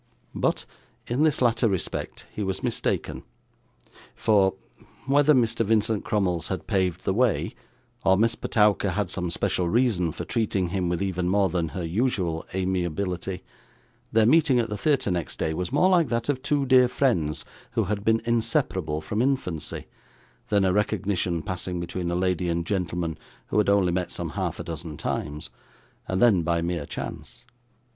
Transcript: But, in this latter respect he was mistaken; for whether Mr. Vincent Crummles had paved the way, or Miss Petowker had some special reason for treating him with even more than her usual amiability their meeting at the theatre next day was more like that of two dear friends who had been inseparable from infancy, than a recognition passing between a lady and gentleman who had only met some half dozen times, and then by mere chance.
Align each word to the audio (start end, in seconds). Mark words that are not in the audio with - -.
But, 0.33 0.65
in 1.05 1.21
this 1.21 1.43
latter 1.43 1.69
respect 1.69 2.25
he 2.33 2.41
was 2.41 2.63
mistaken; 2.63 3.21
for 4.15 4.55
whether 5.05 5.35
Mr. 5.35 5.63
Vincent 5.63 6.03
Crummles 6.03 6.47
had 6.47 6.65
paved 6.65 7.03
the 7.05 7.13
way, 7.13 7.53
or 8.03 8.17
Miss 8.17 8.33
Petowker 8.33 8.93
had 8.93 9.11
some 9.11 9.29
special 9.29 9.69
reason 9.69 10.11
for 10.11 10.25
treating 10.25 10.69
him 10.69 10.89
with 10.89 11.03
even 11.03 11.29
more 11.29 11.49
than 11.49 11.67
her 11.67 11.85
usual 11.85 12.47
amiability 12.55 13.43
their 14.11 14.25
meeting 14.25 14.57
at 14.59 14.69
the 14.69 14.75
theatre 14.77 15.11
next 15.11 15.37
day 15.37 15.53
was 15.53 15.71
more 15.71 15.89
like 15.89 16.09
that 16.09 16.29
of 16.29 16.41
two 16.41 16.65
dear 16.65 16.87
friends 16.87 17.45
who 17.73 17.83
had 17.83 18.03
been 18.03 18.23
inseparable 18.25 19.01
from 19.01 19.21
infancy, 19.21 19.85
than 20.49 20.65
a 20.65 20.73
recognition 20.73 21.43
passing 21.43 21.79
between 21.79 22.09
a 22.09 22.15
lady 22.15 22.49
and 22.49 22.65
gentleman 22.65 23.19
who 23.49 23.59
had 23.59 23.69
only 23.69 23.91
met 23.91 24.11
some 24.11 24.29
half 24.29 24.57
dozen 24.65 24.97
times, 24.97 25.51
and 26.07 26.19
then 26.19 26.41
by 26.41 26.59
mere 26.59 26.87
chance. 26.87 27.45